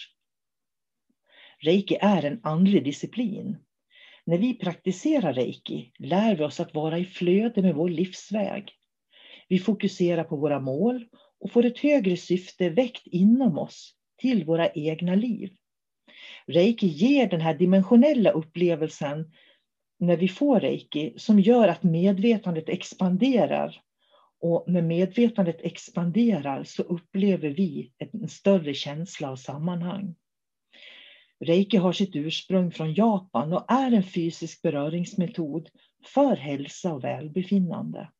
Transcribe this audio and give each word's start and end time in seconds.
Reiki 1.59 1.97
är 2.01 2.23
en 2.25 2.41
andlig 2.43 2.85
disciplin. 2.85 3.57
När 4.27 4.39
vi 4.39 4.55
praktiserar 4.55 5.33
reiki 5.33 5.93
lär 5.99 6.37
vi 6.37 6.45
oss 6.45 6.61
att 6.61 6.75
vara 6.75 6.99
i 6.99 7.05
flöde 7.05 7.63
med 7.63 7.75
vår 7.75 7.89
livsväg. 7.89 8.73
Vi 9.49 9.59
fokuserar 9.59 10.25
på 10.25 10.37
våra 10.37 10.61
mål 10.61 11.05
och 11.41 11.51
får 11.51 11.65
ett 11.65 11.79
högre 11.79 12.17
syfte 12.17 12.69
väckt 12.69 13.07
inom 13.07 13.59
oss 13.59 13.95
till 14.19 14.45
våra 14.45 14.69
egna 14.69 15.15
liv. 15.15 15.51
Reiki 16.47 16.87
ger 16.87 17.27
den 17.27 17.41
här 17.41 17.55
dimensionella 17.55 18.31
upplevelsen 18.31 19.33
när 19.99 20.17
vi 20.17 20.29
får 20.29 20.61
reiki 20.61 21.15
som 21.17 21.41
gör 21.41 21.69
att 21.69 21.83
medvetandet 21.83 22.69
expanderar. 22.69 23.81
Och 24.41 24.65
när 24.67 24.83
medvetandet 24.83 25.61
expanderar 25.61 26.65
så 26.65 26.83
upplever 26.83 27.51
vi 27.51 27.93
en 27.99 28.29
större 28.29 28.75
känsla 28.75 29.31
av 29.31 29.37
sammanhang. 29.37 30.15
Reiki 31.41 31.77
har 31.77 31.93
sitt 31.93 32.17
ursprung 32.17 32.71
från 32.71 32.95
Japan 32.95 33.53
och 33.53 33.71
är 33.73 33.93
en 33.93 34.03
fysisk 34.03 34.63
beröringsmetod 34.63 35.69
för 36.05 36.37
hälsa 36.37 36.95
och 36.95 37.05
välbefinnande. 37.05 38.11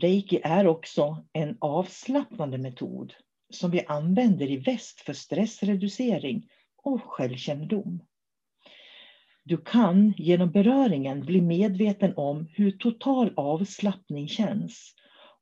Reiki 0.00 0.40
är 0.44 0.66
också 0.66 1.26
en 1.32 1.56
avslappnande 1.60 2.58
metod 2.58 3.14
som 3.50 3.70
vi 3.70 3.84
använder 3.86 4.50
i 4.50 4.56
väst 4.56 5.00
för 5.00 5.12
stressreducering 5.12 6.48
och 6.82 7.02
självkännedom. 7.02 8.02
Du 9.44 9.56
kan 9.56 10.14
genom 10.16 10.50
beröringen 10.50 11.20
bli 11.20 11.40
medveten 11.40 12.12
om 12.16 12.48
hur 12.52 12.70
total 12.70 13.32
avslappning 13.36 14.28
känns. 14.28 14.94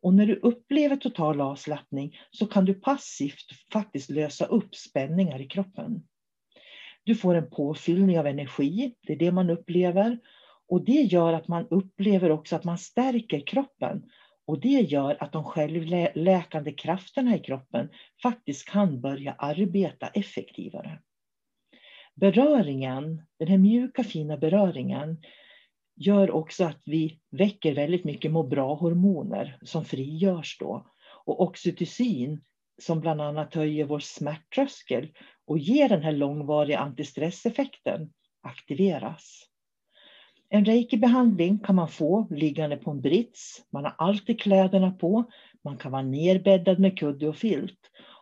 Och 0.04 0.14
när 0.14 0.26
du 0.26 0.34
upplever 0.34 0.96
total 0.96 1.40
avslappning 1.40 2.18
så 2.30 2.46
kan 2.46 2.64
du 2.64 2.74
passivt 2.74 3.46
faktiskt 3.72 4.10
lösa 4.10 4.44
upp 4.44 4.74
spänningar 4.74 5.40
i 5.40 5.46
kroppen. 5.46 6.02
Du 7.04 7.14
får 7.14 7.34
en 7.34 7.50
påfyllning 7.50 8.18
av 8.18 8.26
energi, 8.26 8.94
det 9.06 9.12
är 9.12 9.16
det 9.16 9.32
man 9.32 9.50
upplever. 9.50 10.18
Och 10.68 10.84
det 10.84 11.00
gör 11.00 11.32
att 11.32 11.48
man 11.48 11.66
upplever 11.70 12.30
också 12.30 12.56
att 12.56 12.64
man 12.64 12.78
stärker 12.78 13.46
kroppen 13.46 14.02
och 14.46 14.60
det 14.60 14.80
gör 14.80 15.16
att 15.20 15.32
de 15.32 15.44
självläkande 15.44 16.72
krafterna 16.72 17.36
i 17.36 17.38
kroppen 17.38 17.88
faktiskt 18.22 18.68
kan 18.68 19.00
börja 19.00 19.32
arbeta 19.32 20.06
effektivare. 20.06 20.98
Beröringen, 22.14 23.22
den 23.38 23.48
här 23.48 23.58
mjuka 23.58 24.04
fina 24.04 24.36
beröringen, 24.36 25.18
gör 25.96 26.30
också 26.30 26.64
att 26.64 26.82
vi 26.86 27.20
väcker 27.30 27.74
väldigt 27.74 28.04
mycket 28.04 28.32
må 28.32 28.42
bra-hormoner 28.42 29.58
som 29.62 29.84
frigörs 29.84 30.58
då. 30.58 30.86
Och 31.24 31.42
oxytocin 31.42 32.40
som 32.82 33.00
bland 33.00 33.20
annat 33.20 33.54
höjer 33.54 33.84
vår 33.84 33.98
smärttröskel 33.98 35.08
och 35.46 35.58
ger 35.58 35.88
den 35.88 36.02
här 36.02 36.12
långvariga 36.12 36.78
antistresseffekten 36.78 38.12
aktiveras. 38.42 39.48
En 40.48 40.64
reiki-behandling 40.64 41.58
kan 41.58 41.74
man 41.74 41.88
få 41.88 42.26
liggande 42.30 42.76
på 42.76 42.90
en 42.90 43.00
brits. 43.00 43.64
Man 43.72 43.84
har 43.84 43.94
alltid 43.98 44.40
kläderna 44.40 44.90
på. 44.90 45.24
Man 45.64 45.76
kan 45.76 45.92
vara 45.92 46.02
nerbäddad 46.02 46.78
med 46.78 46.98
kudde 46.98 47.28
och 47.28 47.36
filt. 47.36 47.78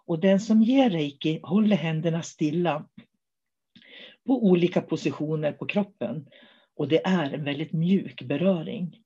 Och 0.07 0.21
den 0.21 0.41
som 0.41 0.63
ger 0.63 0.91
reiki 0.91 1.41
håller 1.43 1.77
händerna 1.77 2.23
stilla 2.23 2.87
på 4.27 4.45
olika 4.45 4.81
positioner 4.81 5.53
på 5.53 5.67
kroppen. 5.67 6.27
Och 6.77 6.89
det 6.89 7.07
är 7.07 7.33
en 7.33 7.45
väldigt 7.45 7.73
mjuk 7.73 8.23
beröring. 8.23 8.99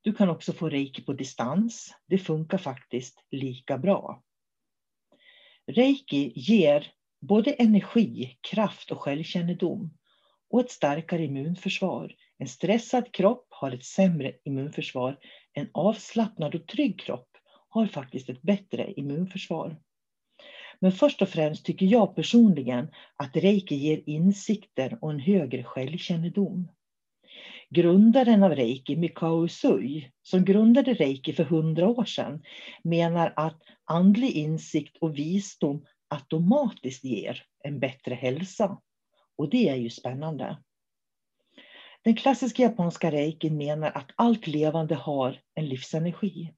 Du 0.00 0.12
kan 0.12 0.28
också 0.28 0.52
få 0.52 0.68
reiki 0.68 1.02
på 1.02 1.12
distans. 1.12 1.94
Det 2.06 2.18
funkar 2.18 2.58
faktiskt 2.58 3.24
lika 3.30 3.78
bra. 3.78 4.22
Reiki 5.66 6.32
ger 6.36 6.92
både 7.20 7.52
energi, 7.52 8.38
kraft 8.50 8.90
och 8.90 9.00
självkännedom 9.00 9.98
och 10.50 10.60
ett 10.60 10.70
starkare 10.70 11.24
immunförsvar. 11.24 12.14
En 12.38 12.48
stressad 12.48 13.12
kropp 13.12 13.46
har 13.50 13.72
ett 13.72 13.84
sämre 13.84 14.32
immunförsvar. 14.44 15.18
En 15.52 15.68
avslappnad 15.74 16.54
och 16.54 16.66
trygg 16.66 17.00
kropp 17.00 17.28
har 17.68 17.86
faktiskt 17.86 18.28
ett 18.28 18.42
bättre 18.42 18.92
immunförsvar. 18.92 19.76
Men 20.80 20.92
först 20.92 21.22
och 21.22 21.28
främst 21.28 21.64
tycker 21.64 21.86
jag 21.86 22.16
personligen 22.16 22.88
att 23.16 23.36
reiki 23.36 23.74
ger 23.74 24.02
insikter 24.06 24.98
och 25.00 25.10
en 25.10 25.20
högre 25.20 25.64
självkännedom. 25.64 26.68
Grundaren 27.70 28.42
av 28.42 28.54
reiki, 28.54 28.96
Mikao 28.96 29.44
Usui, 29.44 30.10
som 30.22 30.44
grundade 30.44 30.94
reiki 30.94 31.32
för 31.32 31.44
hundra 31.44 31.88
år 31.88 32.04
sedan, 32.04 32.42
menar 32.84 33.32
att 33.36 33.62
andlig 33.84 34.30
insikt 34.30 34.96
och 35.00 35.18
visdom 35.18 35.84
automatiskt 36.08 37.04
ger 37.04 37.42
en 37.64 37.80
bättre 37.80 38.14
hälsa. 38.14 38.78
Och 39.36 39.50
det 39.50 39.68
är 39.68 39.76
ju 39.76 39.90
spännande. 39.90 40.58
Den 42.04 42.16
klassiska 42.16 42.62
japanska 42.62 43.10
reikin 43.10 43.56
menar 43.56 43.90
att 43.90 44.10
allt 44.16 44.46
levande 44.46 44.94
har 44.94 45.40
en 45.54 45.68
livsenergi. 45.68 46.52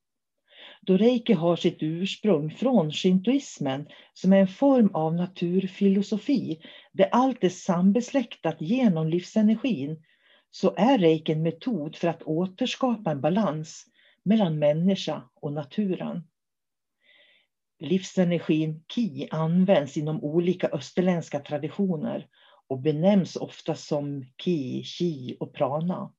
Då 0.82 0.96
reiki 0.96 1.32
har 1.32 1.56
sitt 1.56 1.78
ursprung 1.80 2.50
från 2.50 2.92
shintoismen 2.92 3.88
som 4.14 4.32
är 4.32 4.40
en 4.40 4.48
form 4.48 4.90
av 4.94 5.14
naturfilosofi 5.14 6.60
där 6.92 7.08
allt 7.12 7.44
är 7.44 7.48
sambesläktat 7.48 8.56
genom 8.60 9.08
livsenergin 9.08 10.02
så 10.50 10.74
är 10.76 10.98
reiki 10.98 11.32
en 11.32 11.42
metod 11.42 11.96
för 11.96 12.08
att 12.08 12.22
återskapa 12.22 13.10
en 13.10 13.20
balans 13.20 13.86
mellan 14.22 14.58
människa 14.58 15.22
och 15.34 15.52
naturen. 15.52 16.28
Livsenergin 17.78 18.84
ki 18.94 19.28
används 19.30 19.96
inom 19.96 20.24
olika 20.24 20.68
österländska 20.68 21.40
traditioner 21.40 22.28
och 22.68 22.78
benämns 22.78 23.36
ofta 23.36 23.74
som 23.74 24.24
ki, 24.44 24.82
chi 24.84 25.36
och 25.40 25.54
prana. 25.54 26.12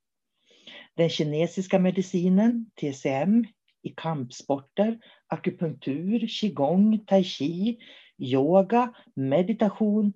Den 0.94 1.08
kinesiska 1.08 1.78
medicinen, 1.78 2.70
TCM, 2.80 3.46
i 3.82 3.88
kampsporter, 3.88 4.98
akupunktur, 5.26 6.26
qigong, 6.26 7.04
tai 7.06 7.24
chi, 7.24 7.78
yoga, 8.18 8.94
meditation. 9.14 10.12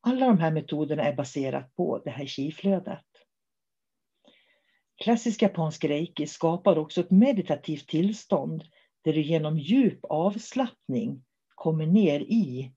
Alla 0.00 0.26
de 0.26 0.38
här 0.38 0.50
metoderna 0.50 1.02
är 1.02 1.16
baserat 1.16 1.74
på 1.76 1.98
det 2.04 2.10
här 2.10 2.26
qi-flödet. 2.26 3.04
Klassisk 4.96 5.42
japansk 5.42 5.84
reiki 5.84 6.26
skapar 6.26 6.78
också 6.78 7.00
ett 7.00 7.10
meditativt 7.10 7.88
tillstånd 7.88 8.64
där 9.04 9.12
du 9.12 9.22
genom 9.22 9.58
djup 9.58 10.04
avslappning 10.04 11.24
kommer 11.54 11.86
ner 11.86 12.20
i 12.20 12.72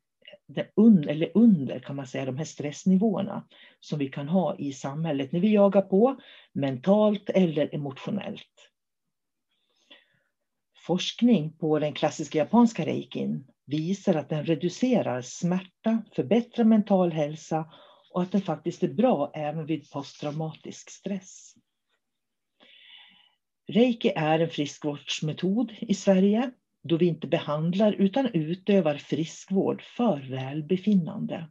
eller 1.07 1.31
under 1.35 1.79
kan 1.79 1.95
man 1.95 2.07
säga, 2.07 2.25
de 2.25 2.37
här 2.37 2.45
stressnivåerna 2.45 3.47
som 3.79 3.99
vi 3.99 4.07
kan 4.07 4.27
ha 4.27 4.57
i 4.57 4.73
samhället 4.73 5.31
när 5.31 5.39
vi 5.39 5.53
jagar 5.53 5.81
på 5.81 6.19
mentalt 6.53 7.29
eller 7.29 7.75
emotionellt. 7.75 8.71
Forskning 10.85 11.57
på 11.57 11.79
den 11.79 11.93
klassiska 11.93 12.37
japanska 12.37 12.85
reikin 12.85 13.47
visar 13.65 14.15
att 14.15 14.29
den 14.29 14.45
reducerar 14.45 15.21
smärta, 15.21 16.03
förbättrar 16.15 16.65
mental 16.65 17.11
hälsa 17.11 17.65
och 18.13 18.21
att 18.21 18.31
den 18.31 18.41
faktiskt 18.41 18.83
är 18.83 18.93
bra 18.93 19.31
även 19.33 19.65
vid 19.65 19.91
posttraumatisk 19.91 20.89
stress. 20.89 21.53
Reiki 23.67 24.11
är 24.15 24.39
en 24.39 24.49
friskvårdsmetod 24.49 25.73
i 25.79 25.93
Sverige 25.93 26.51
då 26.83 26.97
vi 26.97 27.05
inte 27.05 27.27
behandlar 27.27 27.93
utan 27.93 28.29
utövar 28.33 28.95
friskvård 28.95 29.81
för 29.81 30.25
välbefinnande. 30.29 31.47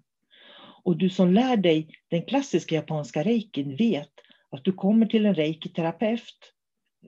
Och 0.84 0.96
du 0.96 1.10
som 1.10 1.32
lär 1.32 1.56
dig 1.56 1.88
den 2.10 2.22
klassiska 2.22 2.74
japanska 2.74 3.22
reikin 3.22 3.76
vet 3.76 4.10
att 4.50 4.64
du 4.64 4.72
kommer 4.72 5.06
till 5.06 5.26
en 5.26 5.34
reiki-terapeut 5.34 6.52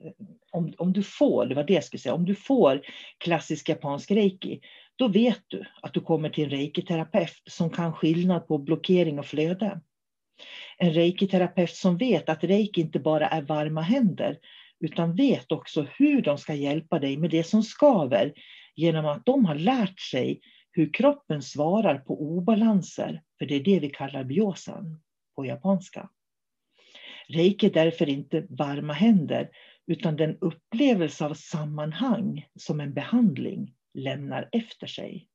eh, 0.03 0.11
om, 0.51 0.73
om 0.77 0.93
du 0.93 1.03
får, 1.03 1.45
det 1.45 1.55
var 1.55 1.63
det 1.63 1.73
jag 1.73 1.83
skulle 1.83 1.99
säga, 2.01 2.15
om 2.15 2.25
du 2.25 2.35
får 2.35 2.81
klassisk 3.17 3.69
japansk 3.69 4.11
reiki, 4.11 4.59
då 4.95 5.07
vet 5.07 5.41
du 5.47 5.65
att 5.81 5.93
du 5.93 6.01
kommer 6.01 6.29
till 6.29 6.43
en 6.43 6.49
reiki-terapeut 6.49 7.41
som 7.45 7.69
kan 7.69 7.93
skillnad 7.93 8.47
på 8.47 8.57
blockering 8.57 9.19
och 9.19 9.25
flöde. 9.25 9.81
En 10.77 10.93
reiki-terapeut 10.93 11.75
som 11.75 11.97
vet 11.97 12.29
att 12.29 12.43
reiki 12.43 12.81
inte 12.81 12.99
bara 12.99 13.27
är 13.27 13.41
varma 13.41 13.81
händer, 13.81 14.37
utan 14.79 15.15
vet 15.15 15.51
också 15.51 15.87
hur 15.97 16.21
de 16.21 16.37
ska 16.37 16.53
hjälpa 16.53 16.99
dig 16.99 17.17
med 17.17 17.29
det 17.29 17.43
som 17.43 17.63
skaver 17.63 18.33
genom 18.75 19.05
att 19.05 19.25
de 19.25 19.45
har 19.45 19.55
lärt 19.55 19.99
sig 19.99 20.41
hur 20.71 20.93
kroppen 20.93 21.41
svarar 21.41 21.97
på 21.97 22.21
obalanser, 22.21 23.21
för 23.39 23.45
det 23.45 23.55
är 23.55 23.63
det 23.63 23.79
vi 23.79 23.89
kallar 23.89 24.23
biosan 24.23 25.01
på 25.35 25.45
japanska. 25.45 26.09
Reiki 27.27 27.65
är 27.65 27.71
därför 27.71 28.09
inte 28.09 28.45
varma 28.49 28.93
händer, 28.93 29.49
utan 29.87 30.15
den 30.15 30.37
upplevelse 30.41 31.25
av 31.25 31.33
sammanhang 31.33 32.45
som 32.55 32.79
en 32.79 32.93
behandling 32.93 33.73
lämnar 33.93 34.49
efter 34.51 34.87
sig. 34.87 35.27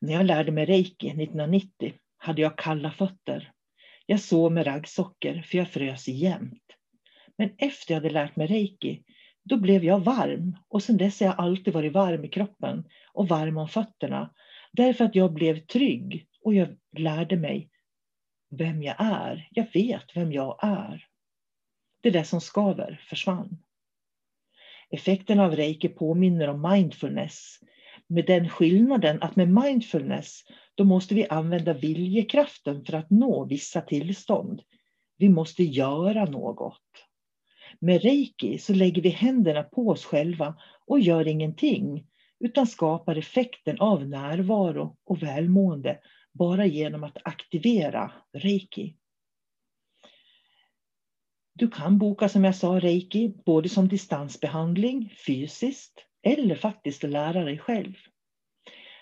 När 0.00 0.12
jag 0.12 0.26
lärde 0.26 0.52
mig 0.52 0.64
reiki 0.64 1.08
1990 1.08 1.92
hade 2.16 2.42
jag 2.42 2.58
kalla 2.58 2.90
fötter. 2.90 3.52
Jag 4.06 4.20
sov 4.20 4.52
med 4.52 4.66
raggsockor 4.66 5.42
för 5.42 5.58
jag 5.58 5.68
frös 5.68 6.08
jämt. 6.08 6.67
Men 7.38 7.50
efter 7.58 7.94
jag 7.94 8.00
hade 8.00 8.14
lärt 8.14 8.36
mig 8.36 8.46
reiki, 8.46 9.02
då 9.44 9.56
blev 9.56 9.84
jag 9.84 10.00
varm 10.00 10.56
och 10.68 10.82
sedan 10.82 10.96
dess 10.96 11.20
har 11.20 11.26
jag 11.26 11.40
alltid 11.40 11.74
varit 11.74 11.92
varm 11.92 12.24
i 12.24 12.28
kroppen 12.28 12.84
och 13.12 13.28
varm 13.28 13.56
om 13.58 13.68
fötterna. 13.68 14.34
Därför 14.72 15.04
att 15.04 15.14
jag 15.14 15.32
blev 15.32 15.66
trygg 15.66 16.28
och 16.42 16.54
jag 16.54 16.76
lärde 16.96 17.36
mig 17.36 17.70
vem 18.50 18.82
jag 18.82 18.96
är. 18.98 19.48
Jag 19.50 19.66
vet 19.74 20.16
vem 20.16 20.32
jag 20.32 20.58
är. 20.62 21.06
Det 22.02 22.10
där 22.10 22.22
som 22.22 22.40
skaver 22.40 23.04
försvann. 23.08 23.58
Effekten 24.90 25.40
av 25.40 25.56
reiki 25.56 25.88
påminner 25.88 26.48
om 26.48 26.70
mindfulness 26.72 27.58
med 28.06 28.26
den 28.26 28.48
skillnaden 28.48 29.22
att 29.22 29.36
med 29.36 29.48
mindfulness 29.48 30.42
då 30.74 30.84
måste 30.84 31.14
vi 31.14 31.28
använda 31.28 31.72
viljekraften 31.72 32.84
för 32.84 32.92
att 32.92 33.10
nå 33.10 33.44
vissa 33.44 33.80
tillstånd. 33.80 34.62
Vi 35.16 35.28
måste 35.28 35.62
göra 35.62 36.24
något. 36.24 37.07
Med 37.80 38.02
reiki 38.02 38.58
så 38.58 38.74
lägger 38.74 39.02
vi 39.02 39.08
händerna 39.08 39.62
på 39.62 39.88
oss 39.88 40.04
själva 40.04 40.54
och 40.86 41.00
gör 41.00 41.28
ingenting 41.28 42.06
utan 42.40 42.66
skapar 42.66 43.16
effekten 43.16 43.80
av 43.80 44.08
närvaro 44.08 44.96
och 45.04 45.22
välmående 45.22 45.98
bara 46.32 46.66
genom 46.66 47.04
att 47.04 47.18
aktivera 47.24 48.12
reiki. 48.32 48.94
Du 51.54 51.68
kan 51.68 51.98
boka 51.98 52.28
som 52.28 52.44
jag 52.44 52.54
sa 52.56 52.80
reiki 52.80 53.32
både 53.46 53.68
som 53.68 53.88
distansbehandling 53.88 55.14
fysiskt 55.26 56.04
eller 56.22 56.54
faktiskt 56.54 57.02
lära 57.02 57.44
dig 57.44 57.58
själv. 57.58 57.94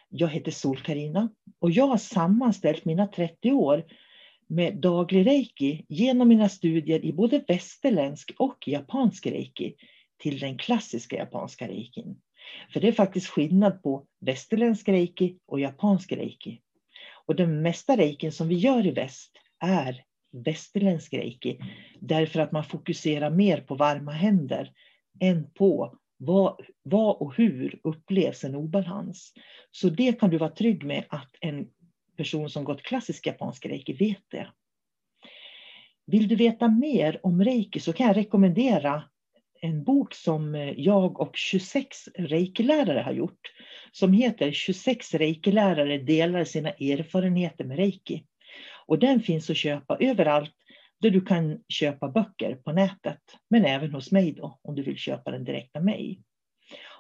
Jag 0.09 0.29
heter 0.29 0.51
sol 0.51 0.81
karina 0.81 1.29
och 1.59 1.71
jag 1.71 1.87
har 1.87 1.97
sammanställt 1.97 2.85
mina 2.85 3.07
30 3.07 3.53
år 3.53 3.85
med 4.49 4.77
daglig 4.77 5.27
reiki 5.27 5.85
genom 5.89 6.29
mina 6.29 6.49
studier 6.49 7.05
i 7.05 7.13
både 7.13 7.45
västerländsk 7.49 8.33
och 8.39 8.69
japansk 8.69 9.27
reiki 9.27 9.75
till 10.19 10.39
den 10.39 10.59
klassiska 10.59 11.17
japanska 11.17 11.69
reikin. 11.69 12.21
För 12.73 12.81
det 12.81 12.89
är 12.89 12.93
faktiskt 12.93 13.27
skillnad 13.27 13.83
på 13.83 14.07
västerländsk 14.21 14.89
reiki 14.89 15.39
och 15.47 15.61
japansk 15.61 16.13
reiki. 16.13 16.61
Och 17.27 17.37
den 17.37 17.63
mesta 17.63 17.97
reikin 17.97 18.33
som 18.33 18.49
vi 18.49 18.55
gör 18.55 18.87
i 18.87 18.91
väst 18.91 19.33
är 19.61 20.05
västerländsk 20.45 21.15
reiki. 21.15 21.61
Därför 22.01 22.41
att 22.41 22.53
man 22.53 22.65
fokuserar 22.65 23.31
mer 23.31 23.61
på 23.61 23.75
varma 23.75 24.13
händer 24.13 24.73
än 25.21 25.51
på 25.51 25.99
vad, 26.17 26.61
vad 26.83 27.17
och 27.17 27.37
hur 27.37 27.81
upplevs 27.85 28.45
en 28.45 28.55
obalans. 28.55 29.33
Så 29.71 29.89
det 29.89 30.21
kan 30.21 30.31
du 30.31 30.39
vara 30.39 30.51
trygg 30.51 30.85
med 30.85 31.05
att 31.09 31.31
en 31.41 31.69
person 32.17 32.51
som 32.51 32.65
gått 32.65 32.83
klassisk 32.83 33.27
japansk 33.27 33.67
reiki 33.67 33.93
vet 33.93 34.31
det. 34.31 34.49
Vill 36.07 36.29
du 36.29 36.37
veta 36.37 36.69
mer 36.69 37.21
om 37.23 37.45
reiki 37.45 37.81
så 37.81 37.93
kan 37.93 38.07
jag 38.07 38.17
rekommendera 38.17 39.03
en 39.61 39.85
bok 39.85 40.15
som 40.15 40.55
eh, 40.55 40.81
jag 40.81 41.21
och 41.21 41.37
26 41.37 42.09
reikilärare 42.15 43.01
har 43.01 43.13
gjort. 43.13 43.53
Som 43.93 44.13
heter 44.13 44.53
26 44.53 45.15
reikilärare 45.15 45.99
delar 45.99 46.45
sina 46.45 46.71
erfarenheter 46.71 47.65
med 47.65 47.77
reiki. 47.77 48.25
Och 48.87 48.99
den 48.99 49.21
finns 49.21 49.51
att 49.51 49.57
köpa 49.57 49.97
överallt 50.01 50.55
där 51.01 51.11
du 51.11 51.21
kan 51.21 51.61
köpa 51.69 52.09
böcker 52.09 52.55
på 52.55 52.73
nätet. 52.73 53.21
Men 53.51 53.65
även 53.65 53.95
hos 53.95 54.13
mig 54.13 54.33
då, 54.33 54.59
om 54.63 54.75
du 54.75 54.83
vill 54.83 54.97
köpa 54.97 55.31
den 55.31 55.45
direkt 55.45 55.77
av 55.77 55.85
mig. 55.85 56.21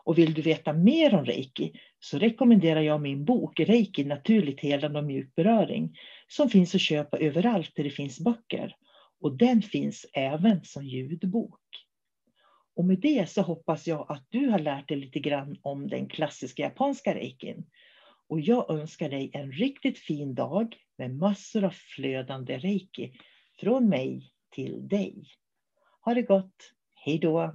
Och 0.06 0.18
vill 0.18 0.34
du 0.34 0.42
veta 0.42 0.72
mer 0.72 1.14
om 1.14 1.24
reiki 1.24 1.72
så 2.00 2.18
rekommenderar 2.18 2.80
jag 2.80 3.00
min 3.00 3.24
bok 3.24 3.60
Reiki 3.60 4.04
naturligt 4.04 4.60
helande 4.60 4.98
och 4.98 5.04
mjuk 5.04 5.34
beröring 5.34 5.98
som 6.28 6.48
finns 6.48 6.74
att 6.74 6.80
köpa 6.80 7.18
överallt 7.18 7.72
där 7.74 7.84
det 7.84 7.90
finns 7.90 8.20
böcker. 8.20 8.76
Och 9.20 9.36
den 9.36 9.62
finns 9.62 10.06
även 10.12 10.64
som 10.64 10.84
ljudbok. 10.84 11.60
Och 12.76 12.84
med 12.84 12.98
det 12.98 13.30
så 13.30 13.42
hoppas 13.42 13.86
jag 13.86 14.06
att 14.08 14.26
du 14.28 14.48
har 14.48 14.58
lärt 14.58 14.88
dig 14.88 14.96
lite 14.96 15.20
grann 15.20 15.58
om 15.62 15.88
den 15.88 16.08
klassiska 16.08 16.62
japanska 16.62 17.14
reikin. 17.14 17.66
Och 18.28 18.40
jag 18.40 18.70
önskar 18.70 19.08
dig 19.08 19.30
en 19.32 19.52
riktigt 19.52 19.98
fin 19.98 20.34
dag 20.34 20.76
med 20.98 21.16
massor 21.16 21.64
av 21.64 21.74
flödande 21.96 22.58
reiki 22.58 23.12
från 23.60 23.88
mig 23.88 24.32
till 24.50 24.88
dig. 24.88 25.24
Ha 26.00 26.14
det 26.14 26.22
gott! 26.22 26.72
Hej 26.94 27.18
då! 27.18 27.54